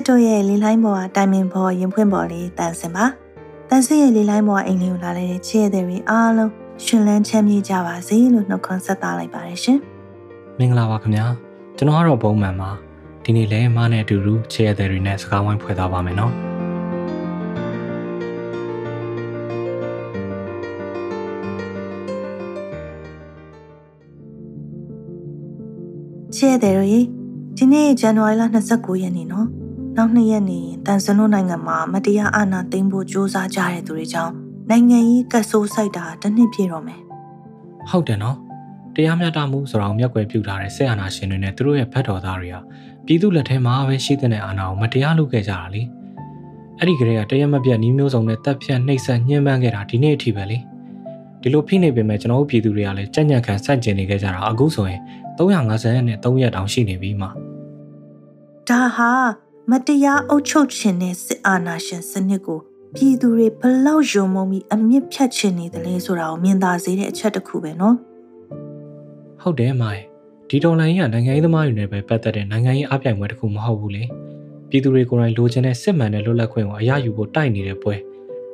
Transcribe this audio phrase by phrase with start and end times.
[0.00, 3.04] မင်္ဂလာပါစစ်တို့ရဲ့လေးလိုင်းပေါ်ကတိုင်မင်ပေါ်ရင်ဖွင့်ပေါ်လေးတန်စင်ပါ
[3.68, 6.50] တန်စင်ရဲ့လေးလိုင်းပေါ်ကအိမ်လေးကိုလာတဲ့ချစ်ရတဲ့တွေအားလုံး
[6.84, 9.78] ရှင်လန်းချမ်းမြေ့ကြပါစေလို့နှုတ်ခွန်းဆက်သလိုက်ပါတယ်ရှင်
[10.58, 11.26] မင်္ဂလာပါခင်ဗျာ
[11.76, 12.70] ကျွန်တော်ကတော့ဘုံမှန်ပါ
[13.24, 16.32] ဒီနေ့လဲမားနဲ့အတူတူချစ်ရတဲ့တွေနဲ့စကားဝိုင်းဖွဲ့သွားပါမယ်နော်
[26.36, 26.92] ချစ်ရတဲ့တွေ
[27.56, 29.59] ဒီနေ့ဇန်နဝါရီလ29ရက်နေ့နော်
[29.96, 34.32] နောက်နှစ်ရက်နေတန်စနိုးနိုင်ငံမှာမတရားအာဏာသိမ်းဖို့ကြိုးစားကြတဲ့သူတွေကြောင့်
[34.70, 37.00] နိုင်ငံရေးကဆိုးစိုက်တာတစ်နှစ်ပြည့်တော့မယ်
[37.90, 38.36] ဟုတ်တယ်နော်
[38.94, 42.56] တရားမျှတမှုဆိုတာကိုမျက်ကွယ်ပြုထားတဲ့ဆက်အာဏာရှင်တွေနဲ့သူတို့ရဲ့ဖက်တော်သားတွေက
[43.06, 45.82] ပြည်သူလက်ထဲမှာပဲရှိတဲ့အာဏာကိုမတရားလုပ်ခဲ့ကြတာလေ
[46.78, 50.58] အဲ့ဒီကလေးကတရက်မပြတ်နှီးမျိုးစုံနဲ့တပ်ဖြတ်နှိပ်စက်ညှဉ်းပန်းခဲ့တာဒီနေ့အထိပဲလေ
[51.42, 55.00] ဒီလိုဖိနေပေမဲ့ကျွန်တော်တို့ပြည်သူတွေကလည်းကြက်ညက်ခံစန့်ကျင်နေခဲ့ကြတာအခုဆိုရင်
[55.38, 57.30] 350နဲ့3ရက်တောင်ရှိနေပြီမှာ
[58.68, 62.58] ဒါဟာ မတရားအုပ်ချုပ်ခြင်းနဲ့စစ်အာဏာရှင်စနစ်ကို
[62.94, 67.96] ပြည်သူတွေဘလောက်ယုံမုံပြီးအမြင့်ဖြတ်ချင်နေတယ်လဲဆိုတာကိုမြင်သာစေတဲ့အချက်တစ်ခုပဲနော်
[69.42, 70.00] ဟုတ်တယ်မိုင်
[70.48, 74.04] ဒီဒေါ်လာကြီးကနိုင်ငံရေးသမားတွေနဲ့ပဲပတ်သက်တဲ့နိုင်ငံရေးအပြိုင်ပွဲတစ်ခုမဟုတ်ဘူးလေ
[74.70, 77.94] ပြည်သူတွေကိုယ်တိုင်လိုချင်တဲ့စစ်မှန်တဲ့လွတ်လပ်ခွင့်ကိုအရယူဖို့တိုက်နေတဲ့ပွဲ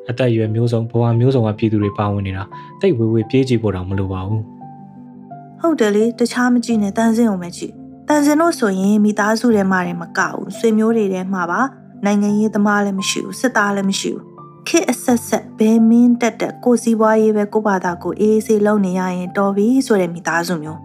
[0.08, 2.44] အသက်အရွယ်မျိုးစုံဘဝမျိုးစုံကပြည်သူတွေပါဝင်နေတာ
[2.80, 4.42] တိတ်ဝေးဝေးပြေးကြည့်ဖို့တော့မလိုပါဘူး
[5.60, 7.74] ဟုတ်တယ်လေတခြားမကြည့်နဲ့တန်းစင်းအောင်ပဲကြည့်
[8.08, 11.60] တန်စင်တို့ဆိုရင်မိသားစုထဲမှာလည်းမကဘူးဆွေမျိုးတွေထဲမှာပါ
[12.04, 14.24] နိုင်ငံရေးသမားလည်းမရှိဘူးစစ်သားလည်းမရှိဘူး
[14.68, 20.78] ခေအဆက်ဆက်ဘဲမင်းတက်တက်ကိုစီးပွားရေးပဲကိုဘာသာကိုအေးအေးဆေးလုပ်နေရရင်တော်ပြီဆိုတဲ့မိသားစုမျိုး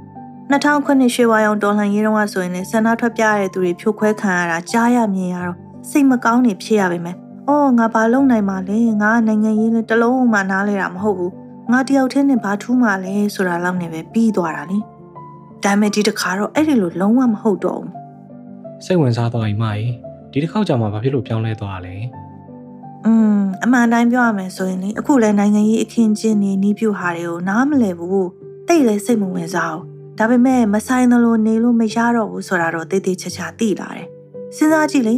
[0.51, 5.57] 2009ရွှေဝါရောင်တော်လှန်ရေးတုန်းကဆိုရင်လည်းဆန္ဒထွက်ပြရတဲ့သူတွေဖြိုခွဲခံရတာကြားရမြင်ရတော့
[5.89, 7.15] စိတ်မကောင်းနေဖြစ်ရပါမယ်။
[7.47, 11.31] အော်ငါဘာလုပ်နိုင်မှာလဲငါနိုင်ငံရေးနဲ့တလုံးမှနားလဲတာမဟုတ်ဘူး။
[11.71, 14.79] ငါတယောက်တည်းနဲ့ဘာထူးမှလဲဆိုတာလောက်နဲ့ပဲပြီးသွားတာလေ။
[15.63, 17.91] ဒါပေမဲ့ဒီတစ်ခါတော့အဲ့ဒီလိုလုံးဝမဟုတ်တော့ဘူး
[18.85, 19.91] စိတ်ဝင်စားသွားပြီမကြီး
[20.31, 21.95] ဒီတစ်ခေါက်ကြာမှဘာဖြစ်လို့ပြောင်းလဲသွားလဲ
[23.05, 28.29] อืมအမှန်တိုင်းပြောရမယ်ဆိုရင်လေအခုလဲနိုင်ငံရေးအခင်းကျင်းနေနီးပြူဟာတွေကိုနားမလည်ဘူး
[28.67, 29.85] တိတ်လဲစိတ်မဝင်စားဘူး
[30.17, 34.07] ဒါပေမဲ့မဆိုင်သလိုနေလို့မရတော့ဘူးဆိုတာတော့တိတ်တိတ်ချာချာသိလာတယ်
[34.55, 35.15] စဉ်းစားကြည့်လေ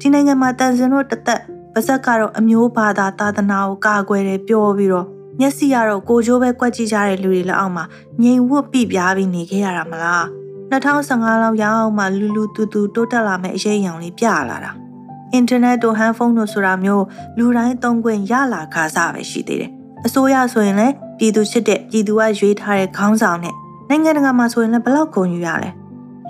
[0.00, 1.40] ဒီနိုင်ငံမှာတန်စင်တို့တသက်
[1.72, 5.06] ပါဇက်ကတော့အမျိုးဘာသာသာသနာကိုကာကွယ်တယ်ပြောပြီးတော့
[5.40, 7.84] မျက်စိကတော့ကိုကြိုးပဲကွက်ကြည့်ကြတဲ့လူတွေလက်အောက်မှာ
[8.22, 10.24] ငြိမ်ဝတ်ပြပြားပြီးနေခဲ့ရတာမလား
[10.70, 14.72] 2015လောက်ရောက်အောင်မှလူလူတူတူတိုးတက်လာမဲ့အရေးအယံလေးပြလာတာ
[15.32, 17.04] အင်တာနက်တို့ဟန်ဖုန်းတို့ဆိုတာမျိုး
[17.38, 19.70] လူတိုင်းသုံးခွင့်ရလာခါစားပဲရှိသေးတယ်
[20.06, 23.54] အစိုးရဆိုရင်လည်းပြည်သူချစ်တဲ့ပြည်သူကရွေးထားတဲ့ခေါင်းဆောင်နဲ့
[23.88, 25.70] နိုင်ငံတကာမှာဆိုရင်လည်းဘလောက်ဂုဏ်ယူရလဲ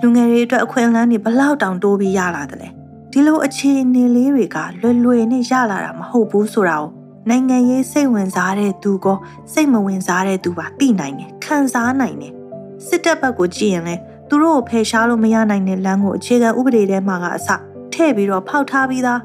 [0.01, 2.69] လူငယ်တွေအတွက်အခွင့်အလမ်းတွေဘလောက်တောင်တိုးပြီးရလာတယ်လဲ
[3.11, 6.91] ဒီလိုအခြေအနေလေးတွေကလွယ်လွယ်နဲ့ရလာတာမဟုတ်ဘူးဆိုတာကို
[7.29, 9.07] နိုင်ငံရေးစိတ်ဝင်စားတဲ့သူက
[9.53, 12.33] စိတ်မဝင်စားတဲ့သူပါသိနိုင်တယ်ခံစားနိုင်တယ်
[12.87, 13.95] စစ်တပ်ဘက်ကိုကြည့်ရင်လဲ
[14.29, 17.49] သူတို့ကိုဖယ်ရှားလို့မရနိုင်တဲ့လမ်းကိုအခြေခံဥပဒေထဲမှာကအစ
[17.93, 19.19] ထည့်ပြီးတော့ဖောက်ထားပြီးသား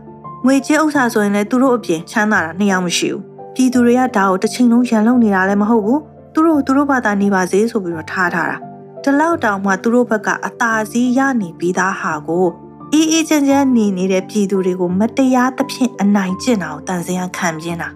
[0.44, 3.22] ငွေကြေးဥစ္စာဆိုရင်လည်းသူတို့အပြင်ချမ်းသာတာနှစ်ယောက်မရှိဘူး
[3.54, 6.00] ပြည်သူတွေကဒါကိုတစ်ချိန်လုံးရန်လုံနေတာလည်းမဟုတ်ဘူး
[6.34, 8.56] သူတို့သူတို့ဘာသာနေပါစေဆိုပြီးတော့ထားထားတာ
[9.04, 12.46] တလောက်တောင်မှသူတို့ဘက်ကအသာစီးရနေပြီးသားဟာကို
[12.94, 17.88] အေးအေးချမ်းချမ်းနေနေတဲ့ပြည်သူတွေကိုမတရားသဖြင့်အနိုင်ကျင့်တာကိုတန်စင်ရခံပြင်းတာ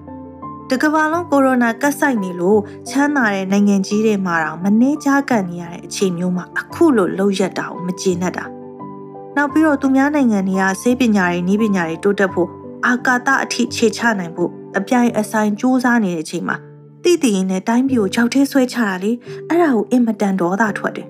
[0.71, 8.45] တကဘာလုံးကိုရိုနာကတ်ဆိုင်နေလို့ချမ်းသာတဲ့နိုင်ငံကြီးတွေမှာတော့မနှေးကြကန်နေရတဲ့အခြေမျိုးမှာအခုလိုလှုပ်ရက်တာကိုမကျေနပ်တာ
[9.37, 12.49] နောက်ပြီးတော့သူများနိုင်ငံတွေကဆေးပညာတွေနည်းပညာတွေတိုးတက်ဖို့
[12.87, 16.57] အာကာသအထိခြေချနိုင်ဖို့အပြိုင်အဆိုင်စူးစမ်းနေတဲ့အချိန်မှာ
[17.05, 19.13] တိတိရင်နဲ့တိုင်းပြည်ကိုကြောက်ထဲဆွဲချတာလေ
[19.49, 21.09] အဲ့ဒါကိုအင်မတန်ဒေါသထွက်တယ်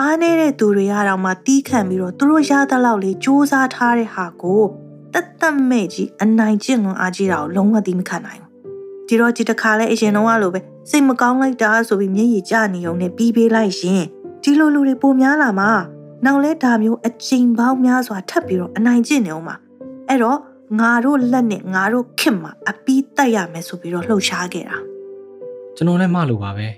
[0.00, 4.62] အားနေတဲ့သူတွေကတော့မှတီးခံပြီးတော့သူတို့ရသလောက်လေးစူးစမ်းထားတဲ့ဟာကို
[5.14, 8.40] တတ်တတ်မဲ့ကြီးအနိုင်ကျင့်လွန်အားကြီးတာကိုလုံးဝသိမခံနိုင်
[9.06, 10.60] ဒီတော့ဒီတစ်ခါလဲအရင်တော့လိုပဲ
[10.90, 14.02] စိတ်မကောင်းလိုက်တာဆိုပြီးမျက်ရည်ကျနေုံနဲ့ပြီးပေးလိုက်ရင်
[14.42, 15.70] ဒီလိုလူတွေပိုများလာမှာ
[16.24, 19.56] နောက်လဲဒါမျိုးအချိန်ပေါင်းများစွာထပ်ပြီးတော့အနိုင်ကျင့်နေအောင်ပါ
[20.08, 20.38] အဲ့တော့
[20.80, 24.76] ငါတို့လက်နဲ့ငါတို့ခင်မှာအပီးတက်ရမယ်ဆိုပြီးတော့လှုပ်ရှားခဲ့တာ
[25.76, 26.68] ကျွန်တော်လည်းမလိုပါပဲ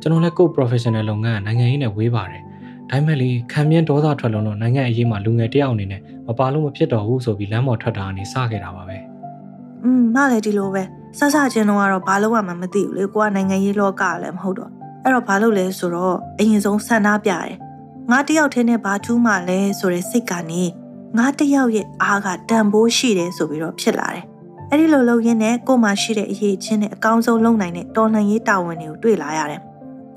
[0.00, 2.45] ကျွန်တော်လည်းကိုယ် professional လုပ်ငန်းနိုင်ငံရေးနဲ့ဝေးပါတယ်
[2.90, 8.98] ဒါပေမဲ့လေခံမြင့်ဒေါသထွက်လုံးတော့နိုင်ငံအရေးမှာလူငယ်တယောက်အနေနဲ့မပါလို့မဖြစ်တော့ဘူးဆိုပြီးလမ်းပေါ်ထွက်တာကနေစခဲ့တာပါပဲ
[9.84, 10.82] อืมမလည်းဒီလိုပဲ
[11.18, 14.70] ဆဆချင်းတော့ကတော့ဘာလို့မှမသိဘူးလေကိုကနိုင်ငံရေးလောကလည်းမဟုတ်တော့
[15.04, 17.54] အဲ့တော့ဘာလို့လဲဆိုတော့အရင်ဆုံးဆန္ဒပြတယ်
[18.10, 20.62] ငါတယောက်တည်းနဲ့ဘာထူးမှလဲဆိုတဲ့စိတ်ကနေ
[21.18, 24.24] ငါတယောက်ရဲ့အားကတန်ဖိုးရှိတယ်ဆိုပြီးတော့ဖြစ်လာတယ်
[24.70, 29.60] အဲ့ဒီလိုလုပ်ရင်းနဲ့ကိုမှရှိတဲ့အရေးချင်းနဲ့အကောင်းဆုံးလုပ်နိုင်တဲ့တော်လှန်ရေးတာဝန်တွေကိုတွေ့လာရတယ်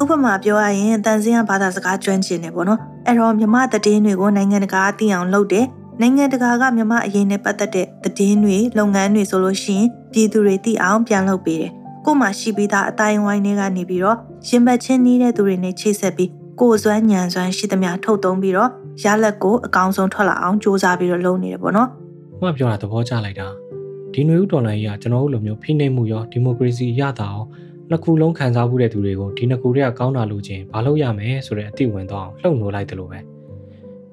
[0.03, 5.67] ဥပမာပြောရရင်တန်စင်းကဘာသာစကားကျွမ်းကျင်တယ်ပေါ့နော်အဲ့တော့မြမတည်င်းတွေကိုနိုင်ငံတကာသိအောင်လုပ်တယ်
[6.01, 11.73] နိုင်ငံတကာကမြန်မာအရေးနဲ့ပတ်သက်တဲ့သတင်းတွေလုပ်ငန်းတွေဆိုလို့ရှိရင်ပြည်သူတွေသိအောင်ပြန်လုပ်ပေးတယ်။
[12.05, 14.17] ကို့မှာရှိပြီးသားအတိုင်းဝိုင်းတွေကနေပြီးတော့
[14.49, 18.71] ရင်ဘတ်ချင်းနေတဲ့သူတွေနဲ့ချိတ်ဆက်ပြီးကိုယ်စွမ်းညံစွမ်းရှိသမျှထုတ်သုံးပြီးတော့
[19.05, 21.89] ရလက်ကိုအကောင်းဆုံးထွက်လာအောင်စ조사ပြီးတော့လုပ်နေတယ်ပေါ့နော်။
[22.43, 23.49] မှပြောတာသဘောကျလိုက်တာ။
[24.13, 27.47] ဒီຫນွေဥတော်လှန်ရေးကကျွန်တော်တို့လိုမျိုးဖိနှိပ်မှုရောဒီမိုကရေစီရတာအောင်
[27.92, 33.20] နှစ်ခုလုံးခံစားမှုတဲ့သူတွေကိုဒီနှစ်ခုတည်းကကောင်းတာလို့ချင်းဘာလို့ရမယ်ဆိုတဲ့အတိဝင်တော့လှုပ်နိုးလိုက်တယ်လို့ပဲ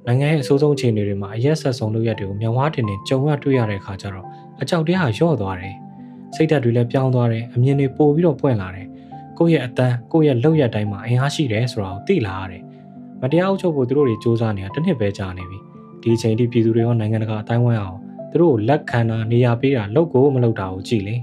[0.07, 4.27] နိုင်ငံရဲ့အဆိုးဆုံးအခြေအနေတွေမှာအရက်ဆက်ဆုံးလုပ်ရက်တွေကိုမြောင်ဝါတင်နေကြုံရတွေ့ရတဲ့အခါကျတော့
[4.63, 5.75] အကြောက်တရားလျော့သွားတယ်
[6.35, 8.87] စိတ်ဓာတ်တွေလည်းပြောင်းသွားတယ်အမြင်တွေပိုပြီးတော့ပွင့်လာတယ်
[9.39, 12.63] ကိုယ့်ရဲ့အတန်းကိုယ့်ရဲ့လုပ်ရက်တိုင်းမှာအင်အားရှိတယ်ဆိုတာကိုသိလာရတယ်
[13.21, 15.59] မတရားအုပ်ချုပ်ဖို့သူတို့တွေစ조사နေတာတစ်နှစ်ပဲကြာနေပြီ
[16.03, 17.99] ဒီအချိန်ထိပြည်သူတွေရောနိုင်ငံတကာအတိုင်းဝိုင်းအောင်
[18.31, 21.17] သူတို့လက်ခံတာနေရာပေးတာလုပ်ကိုမလုပ်တာကိုကြည့်လေ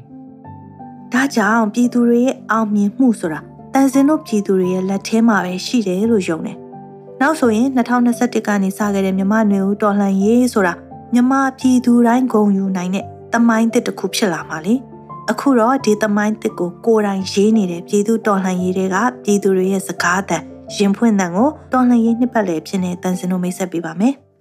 [1.14, 3.40] ဒါကြောင့်ပြည်သူတွေရဲ့အောင်မြင်မှုဆိုတာ
[3.74, 6.58] တန်စင်တို့ပြည်သူတွေရဲ့လက်ထဲမှာပဲရှိတယ်လို့ယုံတယ်။
[7.22, 10.74] နောက်ဆိုရင်2021ကနေစခဲ့တဲ့မြမနွေဦးတော်လှန်ရေးဆိုတာ
[11.14, 14.74] မြမပြည်သူတိုင်းဂုဏ်ယူနိုင်တဲ့တမိုင်းတစ်တစ်ခုဖြစ်လာမှာလေ။
[15.32, 20.38] အခုတော့ဒီတမိုင်းတစ်ကိုကိုယ်တိုင်ရေးနေတဲ့ပြည်သူတော်လှန်ရေးတွေကပြည်သူတွေရဲ့စကားအသံ
[20.76, 24.16] ရင်ဖွင့်တဲ့ကိုတော်လှန်ရေးနှစ်ပတ်လည်ဖြစ်နေတန်စင်တို့မိတ်ဆက်ပေးပါမယ်။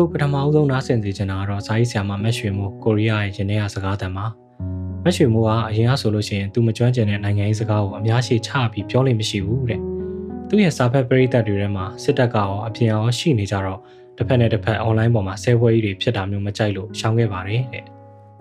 [0.00, 4.26] အခုပထမအဆုံးနားဆင်စီချင်တာကတော့ဇာတ်ဆရာမမက်ရွှေမိုးကိုရီးယားရဲ့ရင်းနှီးရစကားတန်မှာ
[5.04, 9.80] မက်ရွှေမိုးကအရင်ကဆိုလို့ရှိရင်သူမကျွမ်းကျင်တဲ့နိုင်ငံရေးစကားကိုအများရှိချပြီးပြောလို့မရှိဘူးတဲ့
[10.48, 13.80] သူ့ရဲ့စာဖတ်ပရိသတ်တွေထဲမှာစစ်တပ်ကရောအပြင်ရောရှိနေကြတော့
[14.16, 17.84] တစ်ဖက်နဲ့တစ်ဖက်အွန်လိုင်းပေါ်မှာဆဲပွဲကြီးတွေဖြစ်တာမျိုးမကြိုက်လို့ရှောင်ခဲ့ပါတယ်တဲ့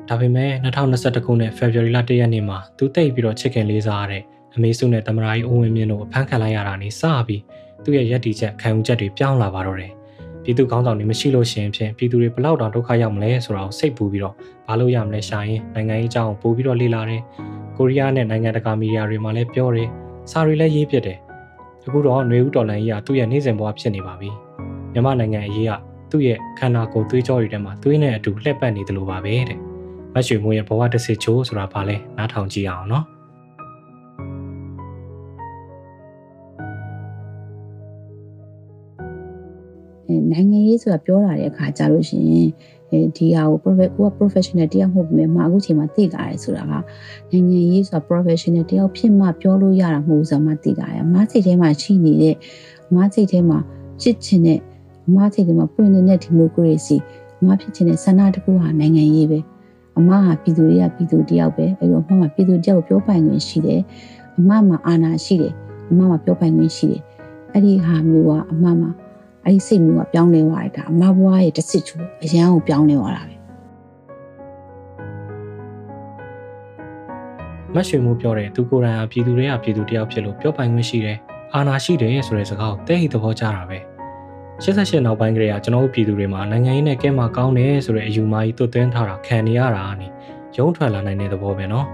[0.10, 4.24] ဒါပေမဲ့2021ခုနှစ် February လ1ရက်နေ့မှာသူတိတ်ပြီးတော့ချစ်ခင်လေးစားရတဲ့
[4.56, 7.42] အမေစုနဲ့တမရာကြီးဦးဝင်းမြင့်တို့အဖမ်းခံလိုက်ရတာနေစပြီး
[7.84, 9.94] သူ့ရဲ့ရည်တည်ချက်ခံယူချက်တွေပြောင်းလာပါတော့တယ်
[10.50, 14.36] ပြည်သူကောင်းဆောင်တွေမရှိလို့ရှိရင်ဖြင့်ပြည်သူတွေဘလောက်တောင်ဒုက္ခရောက်မလဲဆိုတာကိုစိတ်ပူပြီးတော့
[14.68, 17.22] ဘာလို့ရမလဲရှာရင်နိုင်ငံရေးအကြောင်းပို့ပြီးတော့လေ့လာတယ်
[17.78, 19.90] ကိုရီးယားနဲ့နိုင်ငံတကာမီဒီယာတွေမှာလည်းပြောတယ်
[20.31, 21.18] စာတွေလည်းရေးပြတယ်
[21.86, 24.30] အခုတော့ຫນွေဦးတော်လန်ကြီးကသူ့ရဲ့နေ့စဉ်ဘဝဖြစ်နေပါပြီ
[24.94, 25.72] မြန်မာနိုင်ငံအရေးက
[26.12, 29.60] သူ့ရဲ့ခန္ဓာကိုယ်သွေးကြောတွေထဲမှာသွေးနဲ့အတူလှည့်ပတ်နေတယ်လို့ပါပဲတဲ့
[30.13, 33.06] မတ်ရွှေမိုးရဲ့ဘဝတစ်စစ်ချိုးဆိုတာဘာလဲနားထောင်ကြည့်အောင်နော်
[40.31, 42.48] နိုင်ငံရေးဆိုတာပြောတာတဲ့အခါကြလို့ရှိရင်
[43.18, 46.74] ဒီဟာကို profit ကိုက professional တယောက်မဟုတ်ဘူးမှာအခုချိန်မှာသိလာတယ်ဆိုတာက
[47.31, 52.36] နိုင်ငံရေးဆိုတာ professional တယောက်ဖြစ်မှပြောလို့ရတာမဟုတ်ဆိုမှသိလာတယ်။မားစိတ်ထဲမှာရှိနေတဲ့
[52.95, 53.60] မားစိတ်ထဲမှာ
[54.01, 54.60] ချစ်ချင်တဲ့
[55.16, 56.98] မားစိတ်ထဲမှာပွင့်နေတဲ့ဒီမိုကရေစီ
[57.45, 59.39] မားဖြစ်ချင်တဲ့ဆန္ဒတခုဟာနိုင်ငံရေးပဲ။
[59.98, 63.81] အမဟာပြည်သူတွေကပြည်သူတယောက်ပဲအဲ့တော့အမမှာပြည်သူတယောက်ပြောပိုင်ခွင့်ရှိတယ်။
[64.38, 65.54] အမမှာအာဏာရှိတယ်။
[65.89, 67.01] အမမှာပြောပိုင်ခွင့်ရှိတယ်။
[67.54, 68.89] အဲ့ဒီဟာမျိုးကအမမှာ
[69.45, 73.36] အဲ့ဒီစိတ်မျိုးကပြောင်းလဲသွားတယ်ဒါအမဘွားရဲ့တစ်စစ်ချိုးအရန်ကိုပြောင်းလဲသွားတာပဲ
[77.74, 81.18] မတ်ရွှေမိုးပြောတယ်သူကိုယ်တိုင်ကပြည်သူတွေကပြည်သူတယောက်ဖြစ်လို့ပြောပိုင်ခွင့်ရှိတယ်
[81.53, 83.80] အာဏာရှိတယ်ဆိုတဲ့စကားကိုတဲ့ဟိသဘောကျတာပဲ
[84.63, 90.07] 88နောက်ပိုင်းကလေးကကျွန်တော်တို့ပြည်သူတွေမှာနိုင်ငံရေးနဲ့ကဲမှာကောင်းတယ်ဆိုတဲ့အယူအမကြီးသွတ်သွင်းထားတာခံနေရတာနိ
[90.57, 91.86] ရုံးထွက်လာနိုင်တဲ့သဘောပဲနော်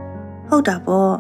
[0.50, 1.12] ဟုတ်တာပေါ့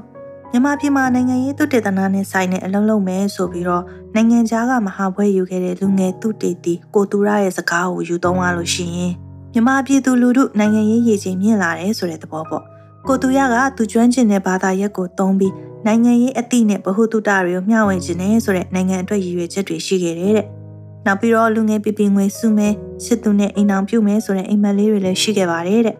[0.51, 3.83] မြန်မာပြည်မှာနိုင်ငံရေးသုတေသနနဲ့ဆိုင်တဲ့အလုံးလုံးပဲဆိုပြီးတော့
[4.17, 9.13] နိုင်ငံခြားကမဟာဘွဲယူခဲ့တဲ့လူငယ်သူတေတီကိုတူရရဲ့စကားကိုယူသုံးရလို့ရှိရင်
[9.53, 12.63] မြန်မာပြည်သူလူထုနိုင်ငံရေးရည်ချင်းမြင့်လာတယ်ဆိုတဲ့သဘောပေါ့
[13.07, 15.53] ကိုတူရကသူကျွမ်းကျင်တဲ့ဘာသာရပ်ကိုသုံးပြီး
[15.85, 20.47] နိုင်ငံရေးအသည့်နဲ့ဗဟုသုတတွေကိုမျှဝေခြင်းနဲ့ဆိုတဲ့နိုင်ငံအတွက်ရည်ရွယ်ချက်တွေရှိခဲ့တယ်တဲ့
[21.05, 22.69] နောက်ပြီးတော့လူငယ်ပြပင်ငွေစုမဲ
[23.05, 25.97] စစ်သူနဲ့အိမ်အောင်ပြုမဲဆိုတဲ့အိမ်မက်လေးတွေလည်းရှိခဲ့ပါတယ်တဲ့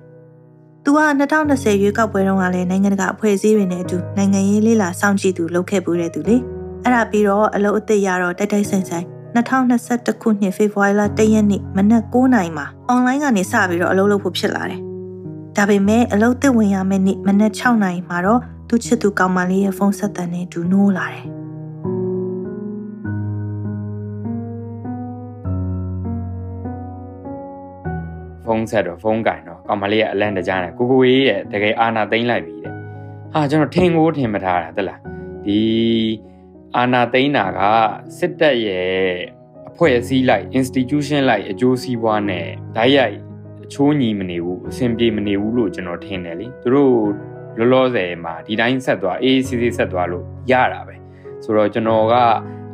[0.84, 1.00] သူက
[1.40, 6.38] 2020ရွေးကောက်ပွဲတုန်းကလည်းနိုင်ငံတကာအဖွဲ့အစည်းတွေနဲ့အတူနိုင်ငံရေးလေးလာစောင့်ကြည့်သူလုပ်ခဲ့ပူးတဲ့သူလေ
[6.86, 14.80] အဲ့ဒါပြီးတော့အလုပ်အသစ်ရတော့တိုက်တိုက်ဆိုင်ဆိုင်2021ခုနှစ်ဖေဖော်ဝါရီလ1ရက်နေ့မနက်9:00နာရီမှာအွန်လိုင်းကနေစပြီးတော့အလုပ်လုပ်ဖို့ဖြစ်လာတယ်။
[15.58, 18.40] ဒါပေမဲ့အလုပ်သစ်ဝင်ရမယ့်နေ့မနက်6:00နာရီမှာတော့
[18.70, 21.28] သူချစ်သူကောင်မလေးရဲ့ဖုန်းဆက်တန်နဲ့ဒူနိုးလာတယ်။
[28.46, 32.74] ဖုန်းဆက်တော့ဖုန်းကင်တော့ကောင်မလေးကအလန့်တကြားနဲ့ကိုကိုကြီးရဲ့တကယ်အာနာသိမ့်လိုက်ပြီတဲ့
[33.34, 35.00] ဟာကျွန်တော်ထင်ကိုထင်မထားတာတက်လား
[35.46, 35.60] ဒီ
[36.78, 37.60] အာနာသိမ့်တာက
[38.18, 38.90] စစ်တပ်ရဲ့
[39.70, 43.18] အဖွဲ့အစည်းလိုက် institution လိုက်အကျိုးစီးပွားနဲ့ဓာတ်ရိုက်
[43.64, 46.94] အချိုးညီမနေဘူးအဆင်ပြေမနေဘူးလို့ကျွန်တော်ထင်တယ်လေသူတို့
[47.58, 50.96] လောလောဆယ်မှာဒီတိုင်းဆက်သွားအေးစီစီဆက်သွားလို့ရတာပဲ
[51.44, 52.14] ဆိုတော့ကျွန်တော်က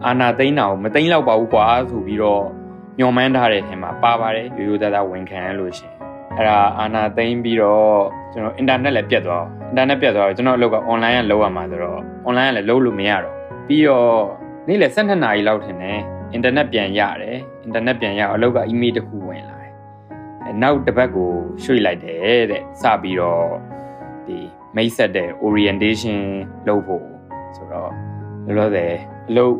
[0.05, 2.43] အာနာသိမ့်တာကိုမသိမ့်တော့ပါဘူးကွာဆိုပြီးတော့
[2.99, 5.91] ညှော်မှန်းထားတဲ့ထဲမှာပါပါတယ်ရိုးရိုးသားသားဝန်ခံရလို့ရှင်
[6.37, 7.95] အဲ့ဒါအာနာသိမ့်ပြီးတော့
[8.33, 14.21] ကျွန်တော်အင်တာနက်လည်းပြတ်သွားအင်တာနက်ပြတ်သွားတော့ကျွန်တော်အလုပ်က online ကလုပ်ရမှာဆိုတော့ online ကလည်းလုပ်လို့မရတော့ ပြီးတော့
[14.67, 15.99] နေ့လယ်12နာရီလောက်ထင်တယ်
[16.33, 19.73] အင်တာနက်ပြန်ရတယ်အင်တာနက်ပြန်ရအလုပ်က email တစ်ခုဝင်လာတယ်
[20.43, 21.31] အဲနောက်တစ်ပတ်ကို
[21.63, 23.45] ရွှေ့လိုက်တယ်တဲ့စပြီးတော့
[24.27, 24.37] ဒီ
[24.75, 26.19] မိတ်ဆက်တဲ့ orientation
[26.67, 27.05] လုပ်ဖို့
[27.55, 27.91] ဆိုတော့
[28.45, 28.93] လောလောဆယ်
[29.29, 29.55] အလုပ်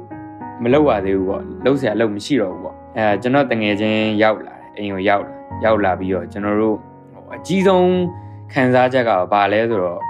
[0.63, 6.77] မလုပ်ရသေးဘူးပေါ့လုပ်စရာအလုပ်မရှိတော့ဘူးပေါ့အဲကျွန်တော်တငယ်ချင်းရောက်လာတယ်အိမ်ကိုရောက်လာရောက်လာပြီးတော့ကျွန်တော်တို့
[7.13, 7.89] ဟိုအကြီးဆုံး
[8.53, 10.01] ခံစားချက်ကဘာလဲဆိုတော့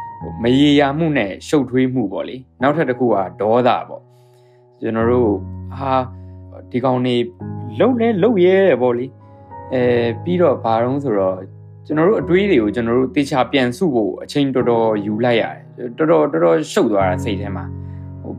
[0.43, 4.01] မရေရာမှုနဲ့ရှုပ်ထွေးမှုပေါ့လေနောက်ထပ်တစ်ခုကဒေါသပေါ့
[4.81, 5.31] ကျွန်တော်တို့
[5.77, 5.93] ဟာ
[6.71, 7.15] ဒီကောင်နေ
[7.79, 9.05] လှုပ်လဲလှုပ်ရဲတယ်ပေါ့လေ
[9.73, 9.83] အဲ
[10.23, 11.35] ပြီးတော့ဘာတော့ဆိုတော့
[11.85, 15.43] ကျွန်တော်တို့အတွေးတွေကိုကျွန်တော်တို့တေချာပြန်စုဖို့အချိန်တော်တော်ယူလိုက်ရ
[15.77, 17.65] တယ်တော်တော်တော်တော်ရှုပ်သွားတာစိတ်ထဲမှာ
[18.21, 18.33] ဟို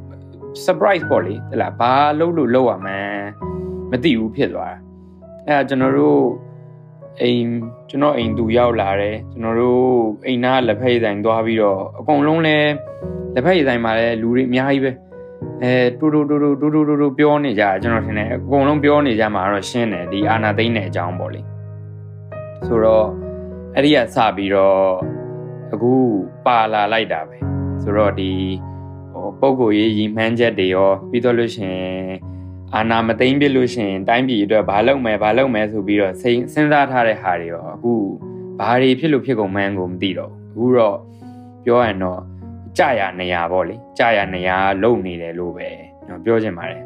[0.67, 3.27] surprise ပေါ့လေဟလာဘာလှုပ်လို့လှုပ်ရမှန်း
[3.91, 4.75] မသိဘူးဖြစ်သွား
[5.47, 6.21] တာအဲကျွန်တော်တို့
[7.21, 7.47] အိမ်
[7.89, 9.83] ကျွန်တော်အိမ်သူရောက်လာတယ်ကျွန်တော်တို့
[10.27, 12.59] အိမ်နာလက်ဖက်ရည်ဆိုင်သွားပြီးတော့အကုန်လုံးလဲ
[13.35, 14.91] လက်ဖက်ရည်ဆိုင်မှာလဲလူတွေအများကြီးပဲ
[15.63, 21.41] အဲတူတူတူတူတူတူတူပြောနေကြကျွန်တော်ထင်တယ်အကုန်လုံးပြောနေကြမှာတော့ရှင်းတယ်ဒီအာနာသိန်းတဲ့အကြောင်းပေါ့လေ
[22.67, 23.07] ဆိုတော့
[23.75, 24.79] အဲ့ဒီကစပြီးတော့
[25.73, 25.93] အခု
[26.45, 27.37] ပါလာလိုက်တာပဲ
[27.83, 28.33] ဆိုတော့ဒီ
[29.13, 31.83] ဟိုပုံကိုရေးရီမှန်းချက်တွေရောပြီးတော့လို့ရှင်
[32.77, 37.93] အာနာမသိမ့်ပြလို့ရှင်တိုင်းပြည်အတွက်ဘာလုပ်မယ်ဘာလုပ်မယ်ဆိုပြီးတော့စဉ်းစားထားတဲ့ဟာတွေရောအခု
[38.61, 40.99] ဘာတွေဖြစ်လို့ဖြစ်ကုန်မှန်းကိုမသိတော့ဘူးအခုတော့
[41.65, 42.21] ပြောရရင်တော့
[42.79, 44.51] ကြာရနေရပေါ့လေကြာရနေရ
[44.83, 45.69] လုံနေတယ်လို့ပဲ
[46.07, 46.83] ကျွန်တော်ပြောချင်ပါတယ်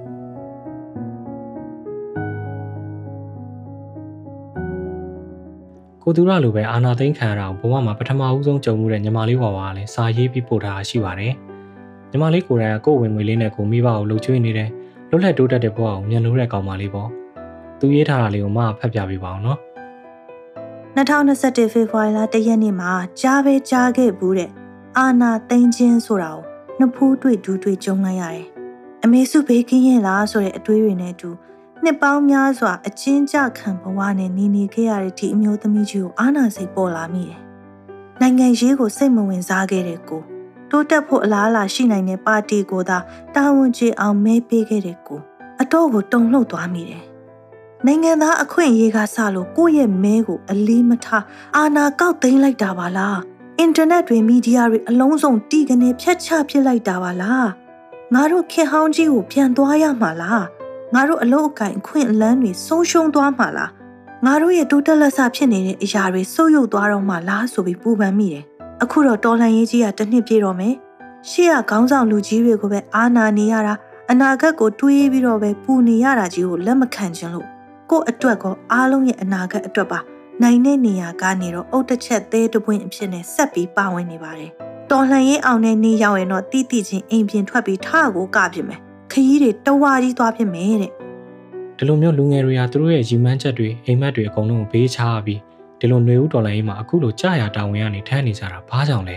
[6.02, 11.32] ကိုသူရလိုပဲအာနာသိန်းခံရတာကိုဘဝမှာပထမဦးဆုံးကြုံမှုတဲ့ညီမလေးဝါဝါကလည်းစာရေးပြီးပို့ထားရှိပါတယ်။
[12.10, 14.70] ညီမလေးကိုယ်တိုင်ကကိုယ်ဝင်ငွေလေးနဲ့ကိုမိဘကိုလှုပ်ချွေးနေတယ်။
[15.10, 17.08] လွတ်လပ်တိုးတက်တဲ့ဘဝကိုမြင်လို့တဲ့ကောင်မလေးပေါ့။
[17.80, 19.58] သူရေးထားတာလေးကိုမဖတ်ပြပေးပါအောင်နော်။
[20.96, 24.50] 2021ဖေဖော်ဝါရီလ1ရက်နေ့မှာကြားပဲကြားခဲ့ဘူးတဲ့
[24.98, 26.42] အာနာသိန်းချင်းဆိုတာကို
[26.78, 28.46] နှစ်ဖူးတွေ့ဒူးတွေ့ကြုံလိုက်ရတယ်။
[29.04, 31.30] အမေစုဘေးကင်းရဲ့လားဆိုတဲ့အတွေးတွေနဲ့အတူ
[31.82, 37.40] နှစ်ပေါင်းများစွာအချင်းကြခံဘဝနဲ့နေနေခဲ့ရတဲ့ဒီအမျိုးသမီးကြီးကိုအာနာစိတ်ပေါ်လာမိတယ်။
[38.20, 40.22] နိုင်ငံရေးကိုစိတ်မဝင်စားခဲ့တဲ့ကို
[40.70, 42.98] တိုးတက်ဖို့အလားအလာရှိနိုင်တဲ့ပါတီကိုသာ
[43.34, 45.20] တာဝန်ကျေအောင်မဲပေးခဲ့တဲ့ကို
[45.60, 47.04] အတော့ကိုတုံလှုပ်သွားမိတယ်။
[47.86, 51.24] နိုင်ငံသားအခွင့်အရေးကစလို့ကိုယ့်ရဲ့မဲကိုအလေးမထား
[51.56, 53.16] အာနာကောက်သိမ်းလိုက်တာပါလား။
[53.58, 57.46] အင်တာနက်တွေမီဒီယာတွေအလုံးစုံတီးကနေဖြတ်ချပစ်လိုက်တာပါလား။
[58.14, 60.44] ငါတို့ခေဟောင်းကြီးကိုပြန်သွားရမှာလား။
[60.94, 63.70] ငါတို့အလို့အကင်အခွင့်အလန်းတွေဆုံးရှုံးသွားမှာလား
[64.24, 68.44] ငါတို့ရဲ့တိုးတက်လက်ဆဖြစ်နေတဲ့အရာတွေဆုပ်ယုပ်သွားတော့မှလားဆိုပြီးပူပန်မိတယ်
[68.82, 70.74] အခုတော့တော်လှန်ရေးကြီးကတစ်နှစ်ပြည့်တော့မယ်
[71.30, 73.74] ရှေ့ကခေါင်းဆောင်လူကြီးတွေကိုပဲအာနာနေရတာ
[74.10, 77.46] အနာဂတ်ကိုတွေးပြီးတော့ပဲပူနေရတာကြီးကိုလက်မခံချင်လို့
[77.90, 79.98] ကို့အတွက်ကောအားလုံးရဲ့အနာဂတ်အတွက်ပါ
[80.42, 84.50] နိုင်တဲ့နေရာကနေတော့အုတ်တစ်ချက်သေးတပွင့်အဖြစ်နဲ့ဆက်ပြီးပါဝင်နေပါတယ်
[84.90, 88.80] တော်လှန်ရေးအောင်တဲ့နေ့ရောက်ရင်တော့တိတိချင်းအိမ်ပြင်ထွက်ပြီးထကိုကပြမယ်
[89.12, 90.92] ခရီးတွေတဝါကြီးသွားဖြစ်မယ်တဲ့
[91.78, 95.40] ဒီလိုမျိုးလူငယ်တွေဟာသူတို့ရဲ့ရည်မှန်းချက်တွေအိမ်မက်တွေအကုန်လုံးကိုဘေးချပြီး
[95.80, 99.16] ဒီလိုຫນွေဦးဒေါ်လာရေးမှာအခုလိုကြာရတာဝန်ကနေထမ်းနေကြတာဘာကြောင့်လဲ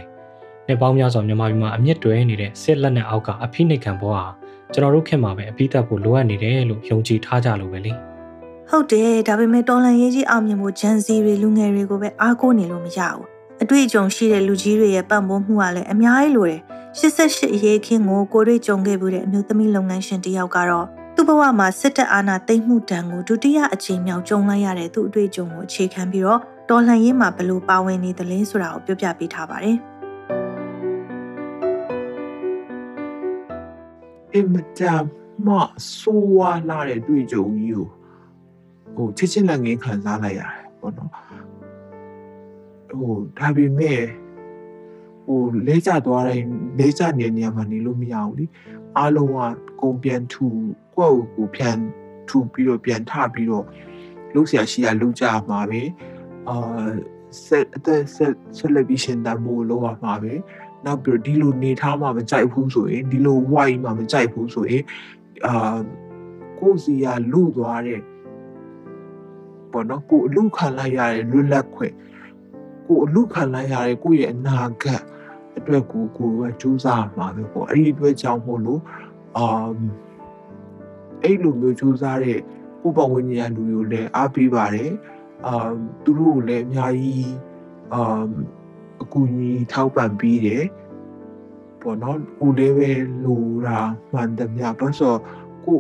[0.68, 4.26] နှစ်ပေါင်းများစွာမြန်မာပြည်မှာအမြင့်တွဲနေတဲ့စစ်လက်နက်အောက်ကအဖိနှိတ်ခံဘဝဟာ
[4.74, 7.94] ကျွန်တော်တို့ခင်မှာပဲအပိသက်ဖို့လိုအပ်နေတယ်လို့ယုံကြည်ထားကြလို့ပဲလေ
[8.70, 13.26] ဟုတ်တယ်ဒါပေမဲ့တော်လန်ရေးကြီးအောင်မြင်ဖို့ဂျန်စီတွေလူငယ်တွေကိုပဲအားကိုးနေလို့မရဘူး
[13.62, 16.62] အတွေ့အကြုံရှိတဲ့လူကြီးတွေရဲ့ပံ့ပိုးမှုကလည်းအများကြီးလိုတယ်
[17.00, 20.86] 88အရေးခင်းကိုကိုတွေ့ကြုံခဲ့မှုတဲ့အမျိုးသမီးလုပ်ငန်းရှင်တယောက်ကတော့
[21.22, 29.78] သူ့ဘဝမှာစစ်တပ်အာဏာသိမ်းမှုတံကိုဒုတိယအကြိမ်မြောက်ကြုံလိုက်ရတဲ့သူ့အတွေ့အကြုံကိုအခြေခံပြီးတော့တော်လှန်ရေးမှာဘယ်လိုပါဝင်နေသလဲဆိုတာကိုပြောပြပေးထားပါတယ်။
[34.34, 35.04] အင်မတန်
[35.46, 35.58] မှ
[35.98, 37.88] ဆိုးဝါးလာတဲ့တွေ့ကြုံကြီးကို
[38.96, 41.12] ဟိုချစ်ချင်းလက်ငင်းခံစားလိုက်ရတယ်ပေါ့နော်
[42.90, 44.02] ဟိုဒါပေမဲ့
[45.30, 46.42] ဟိုလေးကျသွားတဲ့
[46.80, 48.46] လေးကျနေနေရာမှာနေလို့မရဘူးလေ
[48.98, 49.40] အားလုံးက
[49.82, 50.48] ကုန်ပြန်ထူ
[50.96, 51.78] ကိုယ့်ကိုပြန်
[52.30, 53.66] ထူပြီးတော့ပြန်ထပြီးတော့
[54.34, 55.82] လုံးဆရာရှိရလုံးကြမှာပဲ
[56.48, 56.90] အာ
[57.46, 60.34] ဆက်အသက်ဆက်ဆက်လက်ပြီးရှင်တန်ဖို့လုံးရမှာပဲ
[60.86, 64.84] နောက်ပြီးဒီလိုနေထားမှမကြိုက်ဘူးဆိုရင်ဒီလိုဝိုင်းမှမကြိုက်ဘူးဆိုရင်
[65.46, 65.78] အာ
[66.60, 68.02] ကိုယ်စီရလူသွားတဲ့
[69.72, 71.94] ပေါ့နော်ကိုအလူခံလိုက်ရတဲ့လွတ်လပ်ခွင့်
[72.88, 75.02] ကိုအလူခံလိုက်ရတဲ့ကိုယ့်ရဲ့အနာဂတ်
[75.60, 78.82] အတွက်ကိုကိုကကြိုးစားမှာပဲပေါ့အဲ့ဒီအတွက်ကြောင့်မို့လို့
[79.38, 79.72] အာ
[81.24, 82.40] အဲ့လိုမျိုးကြိုးစားတဲ့
[82.82, 84.92] ကိုပဝိညာဉ်လူတွေကိုလည်းအားပေးပါတယ်
[85.46, 85.70] အာ
[86.04, 87.34] သူတို့ကိုလည်းအများကြီး
[87.94, 88.02] အာ
[89.02, 90.66] အကူအညီထောက်ပံ့ပေးတယ်
[91.82, 92.92] ပေါ့နော်ကိုလည်းပဲ
[93.24, 93.80] လိုတာ
[94.12, 95.20] မှန်တယ်များဘာလို့
[95.66, 95.78] ကို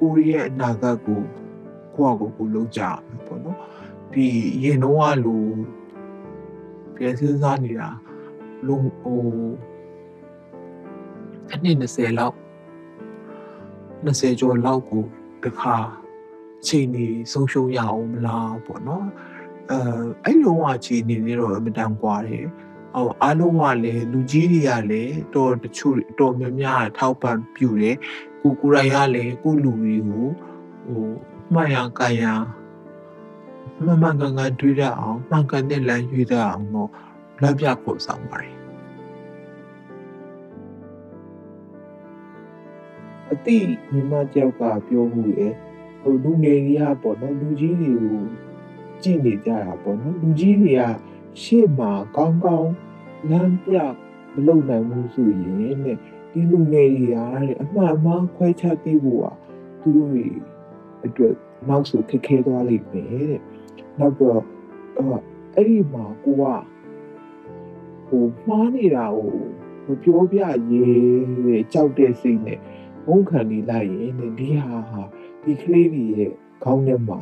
[0.00, 1.22] ကိုရဲ့အနာဂတ်ကို
[1.94, 3.58] ကိုယ့်အကိုကိုလုံးကြမယ်ပေါ့နော်
[4.12, 4.26] ဒီ
[4.62, 5.44] ရင်တော့ကလို
[6.96, 7.90] ပြန်စဉ်းစားနေတာ
[8.67, 9.21] လုံးဟို
[11.51, 12.35] အနည်း20လောက်
[14.05, 15.03] 20ကျော်လောက်ကို
[15.43, 15.75] တခါ
[16.67, 19.07] ချိန်နေဆုံးရှုံးရအောင်မလားပေါ့နော်
[19.71, 19.77] အဲ
[20.23, 22.45] အဲ့လိုကချိန်နေနေတော့အမတန်กว่าတယ်
[22.95, 27.97] ဟိုအားလုံးကလည်းလူကြီးတွေကလည်းတော်တချို့တော်များများထောက်ပံ့ပြူတယ်
[28.41, 30.27] ကိုကိုရိုင်ကလည်းကိုလူတွေကို
[30.85, 31.05] ဟို
[31.53, 32.25] မှန်ရကန်ရ
[33.85, 36.89] မမှန်ကန်ကန်တွေးရအောင်မှန်ကန်တဲ့လမ်းရွေးရအောင်တော့
[37.42, 38.54] လက်ပြဖို့ဆောင်ပါတယ်
[43.32, 43.58] အတိ
[43.92, 45.48] ညီမကြောက်ကပြောမှုလေ
[46.02, 48.22] ဟိုလူငယ်တွေကပေါ့နော်လူကြီးတွေကို
[49.02, 50.82] ကြည့်နေကြတာပေါ့နော်လူကြီးတွေက
[51.42, 52.72] ရှေ့မှာကောင်းကောင်း
[53.30, 53.74] လမ်းပြ
[54.34, 55.96] မလုပ်နိုင်ဘူးဆိုရင်တဲ့
[56.32, 59.36] ဒီလူငယ်တွေကတဲ့အမှန်အမှန်ခွဲခြားသိဖို့อ่ะ
[59.80, 60.26] သူတို့တွေ
[61.04, 61.34] အတွက်
[61.68, 63.40] နောက်ဆိုခက်ခဲသွားလိမ့်မယ်တဲ့
[63.98, 64.40] နောက်တော့
[65.54, 66.44] အဲ့ဒီမှာကိုက
[68.10, 69.34] ဟိုမှားနေတာကို
[69.86, 70.40] မပြောပြ
[70.70, 72.58] ရေးကြောက်တဲ့စိတ်နဲ့
[73.08, 75.02] ဝန်ခံနေလိုက်ရင်ဒီဟာဟာ
[75.42, 76.32] ဒီကလေးတွေရဲ့
[76.64, 77.18] ခေါင်းထဲမှာ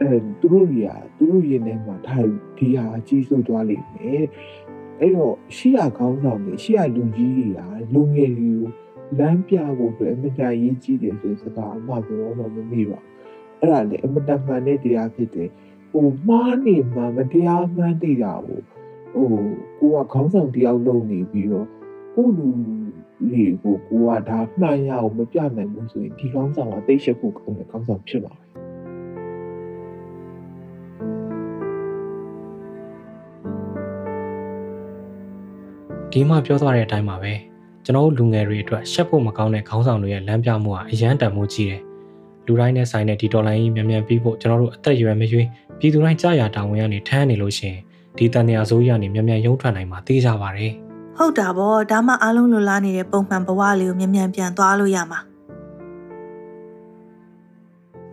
[0.00, 2.26] အဲသူတို့တွေကသူတို့ရင်ထဲမှာထား
[2.58, 4.24] ဒီဟာကြီးစိုးသွားလိမ့်မယ်
[5.00, 7.60] အဲ့တော့ရှေ့ရခေါင်းဆောင်တွေရှေ့ရလူကြီးတွေက
[7.94, 8.66] လူငယ်တွေကို
[9.18, 13.00] လမ်းပြဖို့အတွက်အမတန်ရေးကြီးတယ်ဆိုစကားအမှပြောတော့မမိပါ
[13.60, 15.50] အဲ့ဒါလေအမတန်မှန်တဲ့တရားဖြစ်တယ်
[15.90, 18.60] ဟိုမှားနေမှမတရားမှန်းသိတာကို
[19.12, 19.26] ဟို
[19.78, 21.66] ကိုကခေါင်းဆောင်တယောက်လုပ်နေပြီးတော့
[22.14, 22.48] ကိုလူ
[23.30, 28.44] လေကိုကိုကဒါမှန်ရအောင်မပြနိုင်ဘူးဆိုရင်ဒီခေါင်းဆောင်ကသိရှိဖို့ကောင်းတဲ့ခေါင်းဆောင်ဖြစ်မှာပဲ
[36.12, 37.32] ဒီမှာပြောသွားတဲ့အတိုင်းပါပဲ
[37.84, 41.82] ကျွန်တော်တို့လူငယ်တွေအတွက်ရှက်ဖို့မကောင်းတဲ့ခေါင်းဆောင်တွေရဲ့လမ်းပြမှုဟာအရန်တန်မှုကြီးတယ်
[42.46, 45.46] လူတိုင်းနဲ့ဆိုင်တဲ့ဒီတော်လိုင်းကြီးမြန်မြန်ပြီးဖို့ကျွန်တော်တို့အသက်အရွယ်မရွေး
[45.78, 47.80] ပြည်သူတိုင်းကြာရတာဝန်ရနေထမ်းနေလို့ရှိရင်
[48.18, 50.72] ဒီတန်တရားစိုးရနေမြန်မြန်ရုံးထွက်နိုင်မှာသိကြပါတယ်
[51.16, 55.20] ဟုတ်တာဗောဒါမှအားလုံးလိုလားနေတဲ့ပုံမှန်ဘဝလေးကိုမြန်မြန်ပြန်သွားလို့ရမှာ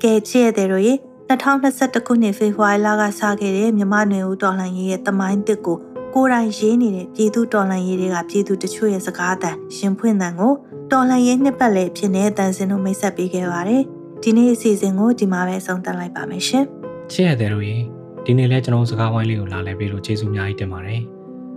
[0.02, 0.94] ကဲချစ်တဲ့တို့ရေ
[1.30, 5.78] 2021ခုနှစ်ဖေဖော်ဝါရီလကစခဲ့တဲ့မြမနွေဦးတော်လှန်ရေးရဲ့တမိုင်းတစ်ကို
[6.14, 10.54] ကိုယ်တိုင်ရေးနေတဲ့ပြည်သူတော်လှန်ရေးတွေကပြည်သူတချို့ရဲ့စကားအတန်ရှင်ဖွင့်တန်ကို
[10.92, 13.84] တော်လှန်ရေးနှစ်ပတ်လည်ဖြစ်နေတဲ့တန်စင်တို့မိတ်ဆက်ပေးခဲ့ပါတယ်
[14.24, 16.66] ဒီနေ့အစီအစဉ်ကိုဒီမှာပဲဆုံးသတ်လိုက်ပါမယ်ရှင်
[17.12, 17.97] ချစ်ရတဲ့တို့ရေ
[18.30, 21.02] ဒီနေ့လဲကျွန်တော်စကားဝိုင်းလေးကိုလာလဲပေးလို့ကျေးဇူးအများကြီးတင်ပါတယ်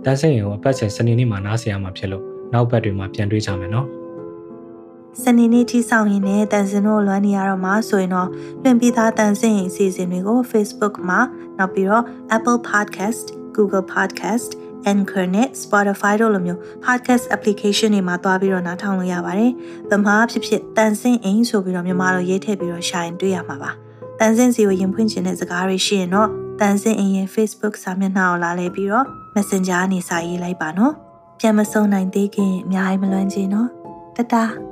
[0.05, 3.87] တန်းစင်ရင်ကိုအပတ်စဉ်စနေနေ့မှာနားဆင်ရမှာဖြစ်လို့နောက်ပတ်တွေမှာပြန်တွေ့ကြမယ်နော်
[5.21, 8.29] စနေနေ့ထိဆောင်ရင်လည်းတန်စင်တို့လွမ်းနေရတော့မှာဆိုရင်တော့
[8.63, 11.19] လွင်ပြီးသားတန်စင်ရင်အစီအစဉ်တွေကို Facebook မှာ
[11.57, 12.03] နောက်ပြီးတော့
[12.35, 14.49] Apple Podcast Google Podcast
[14.91, 19.51] Anchor နဲ့ Spotify တို့လိုမျိုး podcast application တွေမှာတွားပြီးတော့နားထောင်လို့ရပါတယ်။
[19.91, 23.71] ဗမာဖြစ်ဖြစ်တန်ဆင်းအိမ်ဆိုပြီးတော့မြန်မာလိုရေးထည့်ပြီးတော့ရှာရင်တွေ့ရမှာပါ။
[24.19, 26.29] တန်ဆင်းစီကိုရင်ဖွင့်ခြင်းတဲ့စကားတွေရှိရင်တော့
[26.63, 30.93] တန်ဆင်းအိမ်ရဲ့ Facebook စာမျက်နှာကိုလာလဲပြီးတော့ Messenger ကနေစာရေးလိုက်ပါနော်။
[31.39, 33.69] ပြန်မဆုံးနိုင်သေးခင်အများကြီးမလွမ်းချင်နော်။
[34.15, 34.70] တတား